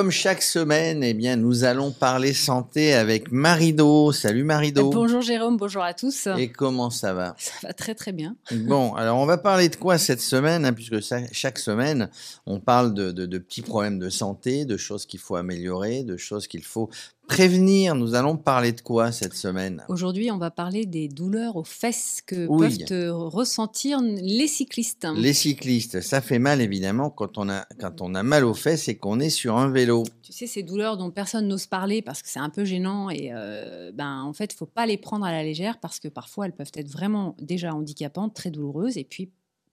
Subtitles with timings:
[0.00, 4.12] Comme chaque semaine, eh bien, nous allons parler santé avec Marido.
[4.12, 4.88] Salut Marido.
[4.88, 6.26] Bonjour Jérôme, bonjour à tous.
[6.38, 7.34] Et comment ça va?
[7.36, 8.34] Ça va très très bien.
[8.50, 11.00] Bon, alors on va parler de quoi cette semaine hein, Puisque
[11.32, 12.08] chaque semaine,
[12.46, 16.46] on parle de, de petits problèmes de santé, de choses qu'il faut améliorer, de choses
[16.46, 16.88] qu'il faut
[17.30, 17.94] prévenir.
[17.94, 19.84] Nous allons parler de quoi cette semaine?
[19.88, 25.06] Aujourd'hui, on va parler des douleurs aux fesses que peuvent ressentir les cyclistes.
[25.14, 28.88] Les cyclistes, ça fait mal évidemment quand on a, quand on a mal aux fesses
[28.88, 30.02] et qu'on est sur un vélo.
[30.22, 33.30] Tu sais, ces douleurs dont personne n'ose parler parce que c'est un peu gênant et
[33.32, 36.46] euh, ben, en fait, il faut pas les prendre à la légère parce que parfois
[36.46, 39.30] elles peuvent être vraiment déjà handicapantes, très douloureuses et puis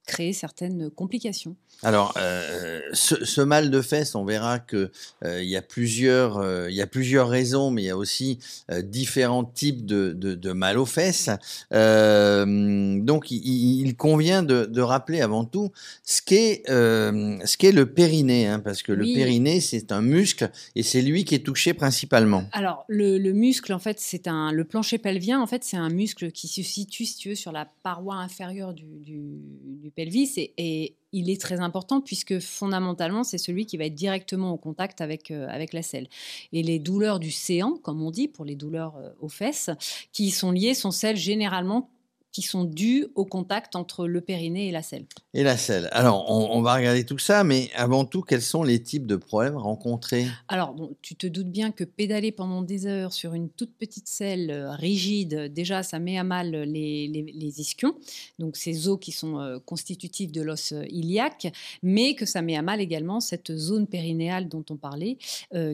[0.07, 1.55] créer certaines complications.
[1.83, 4.89] Alors, euh, ce, mal de fesses, on verra que
[5.23, 8.39] euh, il y a plusieurs, euh, y a plusieurs raisons, mais il y a aussi
[8.83, 11.29] différents types de, de, mal aux fesses.
[11.71, 15.71] donc, il, convient de, rappeler avant tout
[16.03, 21.25] ce qu'est le périnée, hein, parce que le périnée, c'est un muscle et c'est lui
[21.25, 22.45] qui est touché principalement.
[22.53, 25.41] Alors, le, le muscle, en fait, c'est un le plancher pelvien.
[25.41, 28.73] En fait, c'est un muscle qui se situe, si tu veux, sur la paroi inférieure
[28.73, 33.85] du, du, du pelvis et, il est très important puisque fondamentalement c'est celui qui va
[33.85, 36.09] être directement au contact avec, euh, avec la selle.
[36.51, 39.69] Et les douleurs du séant, comme on dit pour les douleurs euh, aux fesses,
[40.11, 41.89] qui sont liées sont celles généralement
[42.31, 45.05] qui sont dus au contact entre le périnée et la selle.
[45.33, 45.89] Et la selle.
[45.91, 49.57] Alors, on, va regarder tout ça, mais avant tout, quels sont les types de problèmes
[49.57, 50.27] rencontrés?
[50.47, 54.07] Alors, bon, tu te doutes bien que pédaler pendant des heures sur une toute petite
[54.07, 57.95] selle euh, rigide, déjà, ça met à mal les, les, ischions,
[58.39, 61.47] donc ces os qui sont euh, constitutifs de l'os euh, iliaque,
[61.81, 65.17] mais que ça met à mal également cette zone périnéale dont on parlait,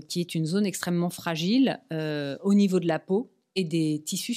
[0.08, 4.36] qui est une zone extrêmement fragile au niveau de la peau et des tissus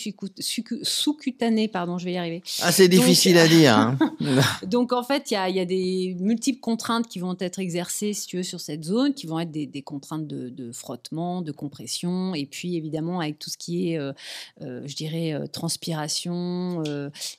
[0.82, 2.42] sous-cutanés, pardon, je vais y arriver.
[2.60, 3.76] Ah, c'est difficile à dire.
[3.76, 3.98] Hein.
[4.66, 8.36] donc, en fait, il y a, des multiples contraintes qui vont être exercées, si tu
[8.36, 12.76] veux, sur cette zone, qui vont être des, contraintes de, frottement, de compression, et puis
[12.76, 14.12] évidemment, avec tout ce qui est, euh,
[14.60, 16.82] euh, je dirais, euh, transpiration,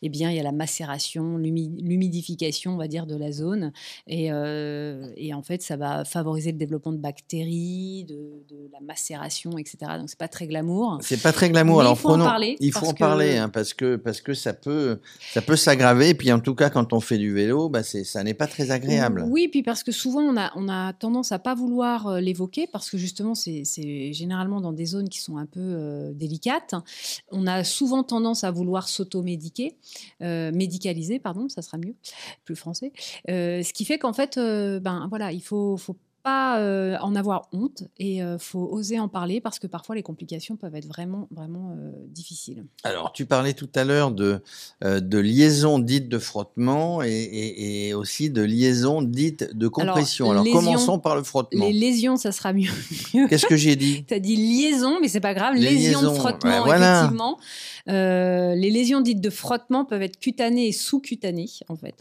[0.01, 3.71] eh bien, il y a la macération, l'humidification, on va dire, de la zone.
[4.07, 9.57] Et, et, en fait, ça va favoriser le développement de bactéries, de, de la macération,
[9.57, 9.77] etc.
[9.99, 10.97] Donc, c'est pas très glamour.
[11.01, 12.57] C'est pas très glamour alors il faut en parler.
[12.59, 14.99] Il faut en parler hein, parce que parce que ça peut
[15.33, 16.09] ça peut s'aggraver.
[16.09, 18.71] Et puis en tout cas, quand on fait du vélo, bah ça n'est pas très
[18.71, 19.25] agréable.
[19.27, 22.67] Oui, puis parce que souvent on a on a tendance à pas vouloir euh, l'évoquer
[22.67, 23.63] parce que justement c'est
[24.13, 26.75] généralement dans des zones qui sont un peu euh, délicates.
[27.31, 29.75] On a souvent tendance à vouloir s'auto-médiquer,
[30.21, 31.95] euh, médicaliser, pardon, ça sera mieux,
[32.45, 32.91] plus français.
[33.27, 35.95] ce qui fait qu'en fait, ben voilà, il faut faut
[36.27, 39.95] pas euh, en avoir honte et il euh, faut oser en parler parce que parfois
[39.95, 42.65] les complications peuvent être vraiment, vraiment euh, difficiles.
[42.83, 44.41] Alors, tu parlais tout à l'heure de,
[44.81, 50.29] de liaison dite de frottement et, aussi de liaison dite de compression.
[50.31, 51.65] Alors, commençons par le frottement.
[51.65, 52.71] Les lésions, ça sera mieux.
[53.29, 54.03] Qu'est-ce que j'ai dit?
[54.05, 55.55] Tu as dit liaison, mais c'est pas grave.
[55.55, 57.39] lésions de frottement, effectivement.
[57.87, 61.95] les lésions dites de frottement peuvent être cutanées et sous-cutanées, en fait,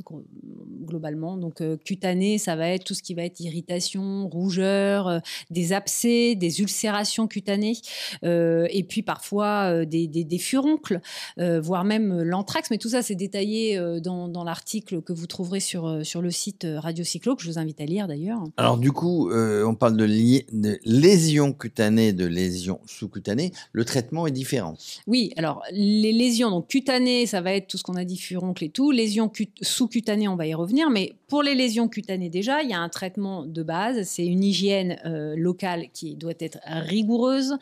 [0.87, 1.37] globalement.
[1.37, 5.19] Donc, cutanées, ça va être tout ce qui va être irritation, rougeurs, euh,
[5.51, 7.77] des abcès, des ulcérations cutanées,
[8.25, 11.01] euh, et puis parfois euh, des, furoncles,
[11.39, 12.71] voire même l'anthrax.
[12.71, 17.05] Mais tout ça, c'est détaillé dans, l'article que vous trouverez sur, sur le site Radio
[17.05, 18.43] Cyclo, que je vous invite à lire d'ailleurs.
[18.57, 23.53] Alors du coup, on parle de, de lésions cutanées, de lésions sous-cutanées.
[23.73, 24.75] Le traitement est différent.
[25.07, 28.65] Oui, alors les lésions donc cutanées, ça va être tout ce qu'on a dit, furoncles
[28.65, 28.91] et tout.
[28.91, 29.33] Lésions
[29.63, 30.76] sous-cutanées, on va y revenir.
[30.91, 34.45] Mais pour les lésions cutanées déjà, il y a un traitement de base c'est une
[34.45, 37.57] hygiène euh, locale qui doit être rigoureuse,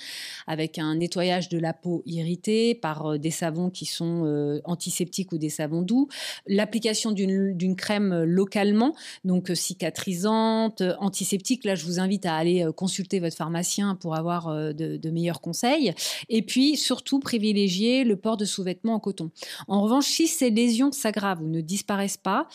[0.46, 5.32] avec un nettoyage de la peau irritée par euh, des savons qui sont euh, antiseptiques
[5.32, 6.08] ou des savons doux,
[6.46, 11.64] l'application d'une crème localement, donc cicatrisante, antiseptique.
[11.64, 15.92] Là, je vous invite à aller consulter votre pharmacien pour avoir de, de, meilleurs conseils.
[16.28, 19.30] Et puis, surtout, privilégier le port de sous-vêtements en coton.
[19.68, 22.48] En revanche, si ces lésions s'aggravent ou ne disparaissent pas,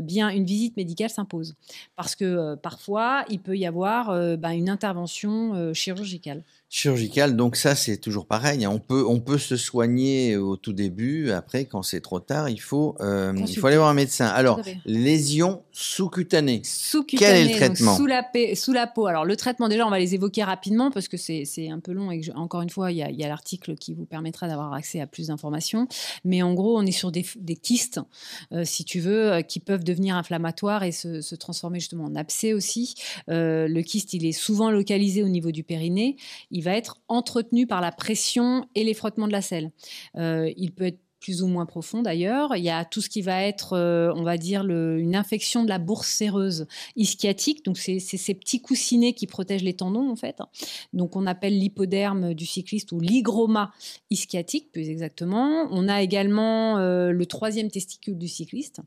[0.00, 1.54] bien une visite médicale s'impose.
[1.96, 6.42] Parce que parfois, il peut y avoir euh, bah, une intervention euh, chirurgicale.
[6.76, 8.64] Chirurgicale, donc ça c'est toujours pareil.
[8.64, 8.70] Hein.
[8.74, 11.30] On peut, on peut se soigner au tout début.
[11.30, 14.26] Après, quand c'est trop tard, il faut, euh, il faut aller voir un médecin.
[14.26, 16.62] Alors, lésions sous-cutanées.
[17.06, 19.06] Quel est le traitement sous, la sous la peau.
[19.06, 22.10] Alors, le traitement, déjà, on va les évoquer rapidement parce que c'est un peu long
[22.10, 25.28] et encore une fois, il y a, l'article qui vous permettra d'avoir accès à plus
[25.28, 25.86] d'informations.
[26.24, 28.00] Mais en gros, on est sur des, des kystes,
[28.64, 32.96] si tu veux, qui peuvent devenir inflammatoires et se, se transformer justement en abcès aussi.
[33.28, 36.16] Euh, le kyste, il est souvent localisé au niveau du périnée.
[36.50, 39.70] Il va être entretenu par la pression et les frottements de la selle.
[40.16, 42.54] Euh, il peut être plus ou moins profond d'ailleurs.
[42.54, 45.64] Il y a tout ce qui va être, euh, on va dire, le, une infection
[45.64, 46.66] de la bourse séreuse
[46.96, 47.64] ischiatique.
[47.64, 50.36] Donc, c'est ces petits coussinets qui protègent les tendons, en fait.
[50.92, 53.72] Donc, on appelle l'hypoderme du cycliste ou l'hygroma
[54.10, 55.66] ischiatique, plus exactement.
[55.70, 58.80] On a également euh, le troisième testicule du cycliste.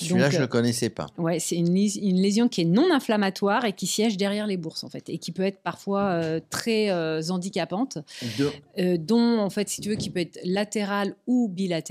[0.00, 1.06] Celui-là, je ne le connaissais pas.
[1.16, 4.82] Ouais, c'est une, une, lésion qui est non inflammatoire et qui siège derrière les bourses,
[4.82, 6.90] en fait, et qui peut être parfois très
[7.30, 7.98] handicapante,
[8.98, 11.83] dont, en fait, si tu veux, qui peut être latérale ou bilatérale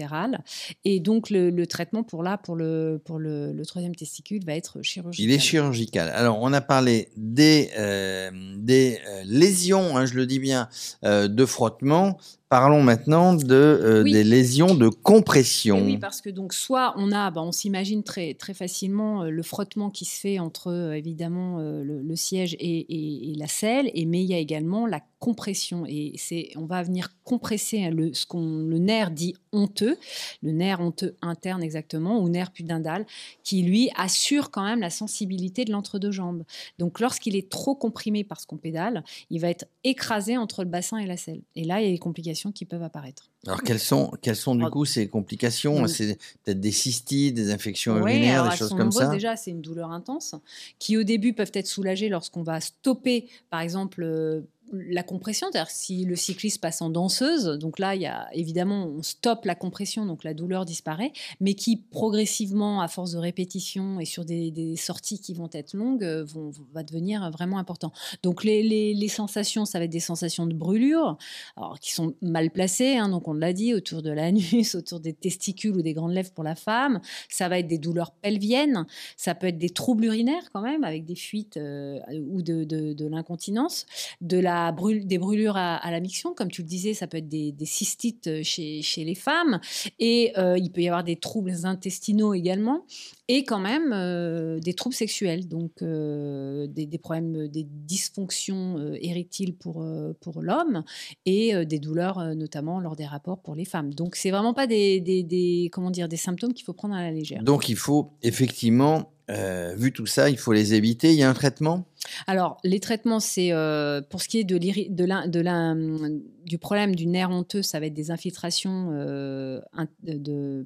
[0.86, 5.30] et donc, le, traitement pour là, pour le, pour le, troisième testicule, va être chirurgical.
[5.30, 6.10] Il est chirurgical.
[6.10, 10.70] Alors, on a parlé des, euh, des euh, lésions, hein, je le dis bien,
[11.04, 12.18] euh, de frottement.
[12.54, 15.84] Parlons maintenant de, euh, des lésions de compression.
[15.84, 19.42] oui, parce que donc soit on a, bah, on s'imagine très, très facilement euh, le
[19.42, 24.28] frottement qui se fait entre euh, évidemment le, siège et, la selle, et, mais il
[24.28, 25.86] y a également la compression.
[25.88, 29.98] Et c'est, on va venir compresser hein, le, ce qu'on le nerf dit honteux,
[30.44, 33.08] le nerf honteux interne exactement, ou nerf pudendal,
[33.44, 36.44] qui lui assure quand même la sensibilité de l'entre-deux jambes.
[36.78, 40.98] Donc lorsqu'il est trop comprimé parce qu'on pédale, il va être écrasé entre le bassin
[40.98, 41.42] et la selle.
[41.56, 43.30] Et là, il y a des complications qui peuvent apparaître.
[43.46, 45.88] Alors, quelles sont, quelles sont du coup ces complications?
[45.88, 49.08] C'est peut-être des cystites, des infections urinaires, des choses comme ça?
[49.10, 50.36] Déjà, c'est une douleur intense
[50.80, 54.42] qui, au début, peuvent être soulagées lorsqu'on va stopper, par exemple, euh,
[54.74, 58.88] la compression, c'est-à-dire si le cycliste passe en danseuse, donc là, il y a évidemment,
[58.88, 64.00] on stoppe la compression, donc la douleur disparaît, mais qui progressivement, à force de répétition
[64.00, 67.92] et sur des, sorties qui vont être longues, euh, vont, va devenir vraiment important.
[68.24, 71.18] Donc les, sensations, ça va être des sensations de brûlure,
[71.56, 75.14] alors, qui sont mal placées, hein, donc on l'a dit, autour de l'anus, autour des
[75.14, 77.00] testicules ou des grandes lèvres pour la femme.
[77.30, 78.88] Ça va être des douleurs pelviennes,
[79.18, 82.00] ça peut être des troubles urinaires quand même, avec des fuites euh,
[82.30, 83.86] ou de, de l'incontinence,
[84.22, 87.54] de la des brûlures à, la miction, comme tu le disais, ça peut être des,
[87.66, 89.60] cystites euh, chez, les femmes,
[90.00, 92.86] et euh, il peut y avoir des troubles intestinaux également,
[93.28, 99.86] et quand même euh, des troubles sexuels, donc des, problèmes, des dysfonctions érectiles pour,
[100.22, 100.84] pour l'homme,
[101.26, 103.94] et des douleurs notamment lors des rapports pour les femmes.
[103.94, 107.44] Donc c'est vraiment pas des, comment dire, des symptômes qu'il faut prendre à la légère.
[107.44, 111.12] Donc il faut effectivement, vu tout ça, il faut les éviter.
[111.12, 111.86] Il y a un traitement?
[112.28, 117.30] Alors, les traitements, c'est euh, pour ce qui est de, de, du problème du nerf
[117.30, 119.62] honteux, ça va être des infiltrations euh,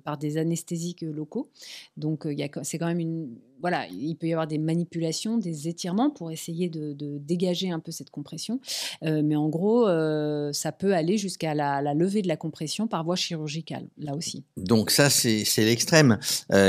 [0.04, 1.50] par des anesthésiques locaux.
[1.95, 3.38] Donc, euh, c'est quand même une.
[3.62, 7.92] Voilà, il peut y avoir des manipulations, des étirements pour essayer de, dégager un peu
[7.92, 8.59] cette compression.
[9.01, 9.88] mais en gros,
[10.54, 14.44] ça peut aller jusqu'à la, la, levée de la compression par voie chirurgicale, là aussi.
[14.57, 16.19] Donc, ça, c'est l'extrême.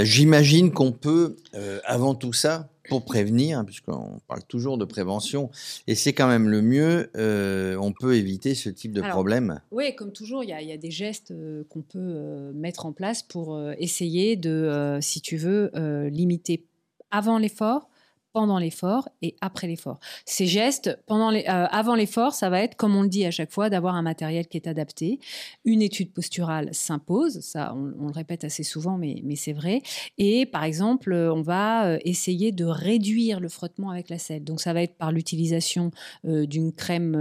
[0.03, 1.37] J'imagine qu'on peut,
[1.85, 5.51] avant tout ça, pour prévenir, puisqu'on parle toujours de prévention,
[5.87, 9.61] et c'est quand même le mieux, euh, on peut éviter ce type de problème.
[9.71, 13.23] Oui, comme toujours, il y, a des gestes euh, qu'on peut euh, mettre en place
[13.23, 15.71] pour essayer de, si tu veux,
[16.09, 16.65] limiter
[17.11, 17.89] avant l'effort
[18.33, 19.99] pendant l'effort et après l'effort.
[20.25, 23.31] Ces gestes, pendant les, euh, avant l'effort, ça va être, comme on le dit à
[23.31, 25.19] chaque fois, d'avoir un matériel qui est adapté.
[25.65, 29.83] Une étude posturale s'impose, ça on, le répète assez souvent, mais, mais c'est vrai.
[30.19, 34.45] Et par exemple, on va euh, essayer de réduire le frottement avec la selle.
[34.45, 35.91] Donc ça va être par l'utilisation
[36.27, 37.17] euh, d'une crème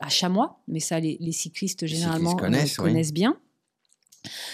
[0.00, 3.36] à chamois, mais ça les, cyclistes généralement connaissent bien.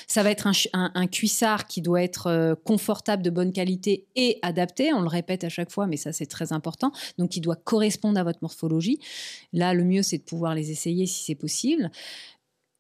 [0.07, 4.93] Ça va être un, cuissard qui doit être euh, confortable, de bonne qualité et adapté.
[4.93, 6.93] On le répète à chaque fois, mais ça c'est très important.
[7.19, 8.99] Donc, il doit correspondre à votre morphologie.
[9.53, 11.91] Là, le mieux c'est de pouvoir les essayer si c'est possible.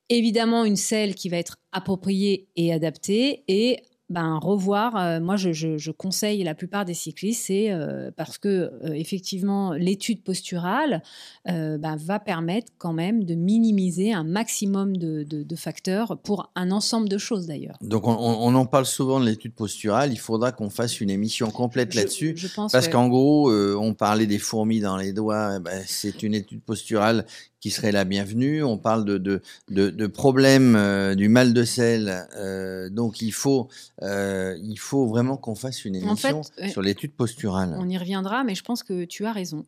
[0.08, 4.94] Évidemment, une selle qui va être appropriée et adaptée et ben, revoir.
[4.96, 10.22] Euh, moi, je, conseille la plupart des cyclistes, c'est euh, parce que euh, effectivement, l'étude
[10.22, 11.02] posturale
[11.46, 17.18] ben, va permettre quand même de minimiser un maximum de, facteurs pour un ensemble de
[17.18, 17.76] choses d'ailleurs.
[17.80, 20.12] Donc, on, en parle souvent de l'étude posturale.
[20.12, 22.36] Il faudra qu'on fasse une émission complète là-dessus,
[22.70, 25.56] parce qu'en gros, on parlait des fourmis dans les doigts.
[25.56, 27.24] Eh ben, c'est une étude posturale
[27.62, 28.64] qui serait la bienvenue.
[28.64, 32.26] On parle de, de, de, problèmes euh, du mal de sel.
[32.36, 33.68] Euh, donc, il faut,
[34.02, 37.76] euh, il faut vraiment qu'on fasse une émission sur l'étude posturale.
[37.78, 39.64] On y reviendra, mais je pense que tu as raison.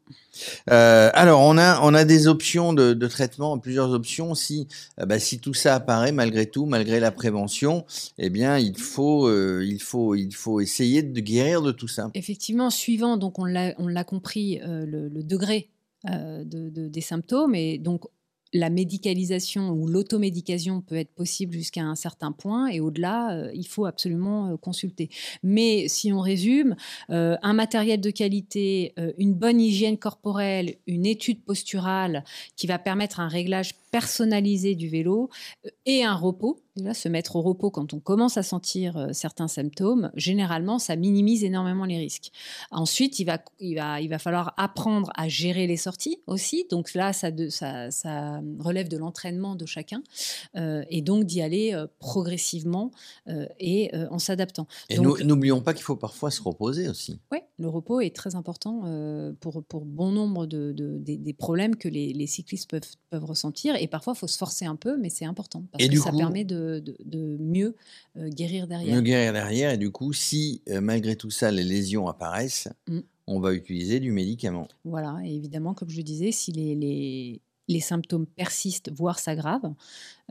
[0.66, 4.34] alors, on a, on a des options de, de traitement, plusieurs options.
[4.34, 4.66] Si,
[4.98, 7.86] bah, si tout ça apparaît, malgré tout, malgré la prévention,
[8.18, 9.30] eh bien, il faut,
[9.62, 12.10] il faut, il faut essayer de guérir de tout ça.
[12.14, 15.70] Effectivement, suivant, donc on l'a compris, le, le degré
[16.10, 17.54] euh, de, des symptômes.
[17.54, 18.02] Et donc,
[18.52, 23.66] la médicalisation ou l'automédication peut être possible jusqu'à un certain point et au-delà, euh, il
[23.66, 25.08] faut absolument euh, consulter.
[25.42, 26.76] Mais si on résume,
[27.08, 32.24] un matériel de qualité, une bonne hygiène corporelle, une étude posturale
[32.56, 35.30] qui va permettre un réglage personnalisée du vélo
[35.64, 36.58] euh, et un repos.
[36.92, 41.44] Se mettre au repos quand on commence à sentir euh, certains symptômes, généralement, ça minimise
[41.44, 42.32] énormément les risques.
[42.72, 46.66] Ensuite, il va, il va, il va falloir apprendre à gérer les sorties aussi.
[46.70, 50.02] Donc là, ça, ça, ça relève de l'entraînement de chacun
[50.56, 52.90] et donc d'y aller progressivement
[53.60, 54.66] et en s'adaptant.
[54.88, 57.20] Et n'oublions pas qu'il faut parfois se reposer aussi.
[57.30, 58.82] Oui, le repos est très important
[59.40, 63.76] pour, pour bon nombre de, des, problèmes que les, cyclistes peuvent, peuvent ressentir.
[63.84, 66.44] Et parfois, il faut se forcer un peu, mais c'est important parce que ça permet
[66.44, 67.76] de, de mieux
[68.16, 68.94] guérir derrière.
[68.96, 69.72] Mieux guérir derrière.
[69.72, 73.00] Et du coup, si malgré tout ça, les lésions apparaissent, mmh.
[73.26, 74.68] on va utiliser du médicament.
[74.86, 79.74] Voilà, et évidemment, comme je le disais, si les, les, les symptômes persistent, voire s'aggravent,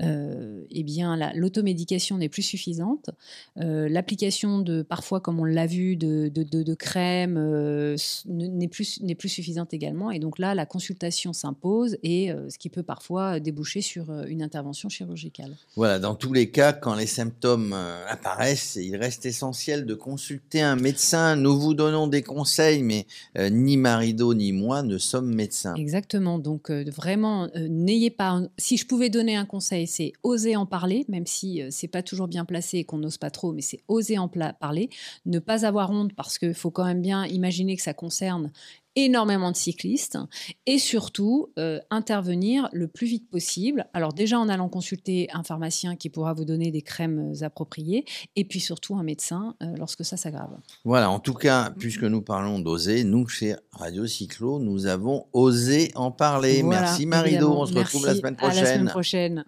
[0.01, 3.11] euh, eh bien l'automédication n'est plus suffisante.
[3.59, 9.29] Euh, l'application de parfois, comme on l'a vu, de, de, crème euh, n'est plus, plus
[9.29, 10.09] suffisante également.
[10.09, 14.89] Et donc là, la consultation s'impose et ce qui peut parfois déboucher sur une intervention
[14.89, 15.55] chirurgicale.
[15.75, 17.73] Voilà, dans tous les cas, quand les symptômes
[18.07, 21.35] apparaissent, il reste essentiel de consulter un médecin.
[21.35, 23.05] Nous vous donnons des conseils, mais
[23.51, 25.75] ni Marido ni moi ne sommes médecins.
[25.75, 26.39] Exactement.
[26.39, 27.22] Donc vraiment,
[27.55, 28.41] n'ayez pas.
[28.57, 32.03] Si je pouvais donner un conseil, c'est oser en parler, même si euh, c'est pas
[32.03, 34.89] toujours bien placé et qu'on n'ose pas trop, mais c'est oser en parler,
[35.25, 38.51] ne pas avoir honte parce qu'il faut quand même bien imaginer que ça concerne
[38.95, 40.17] énormément de cyclistes
[40.65, 43.87] et surtout euh, intervenir le plus vite possible.
[43.93, 48.05] Alors déjà en allant consulter un pharmacien qui pourra vous donner des crèmes euh, appropriées
[48.35, 50.57] et puis surtout un médecin euh, lorsque ça s'aggrave.
[50.85, 55.91] Voilà, en tout cas, puisque nous parlons d'oser, nous chez Radio Cyclo, nous avons osé
[55.95, 56.63] en parler.
[56.63, 58.57] Merci Marido, on se retrouve la semaine prochaine.
[58.57, 59.45] À la semaine prochaine.